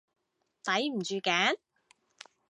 [0.63, 1.57] 抵唔住頸？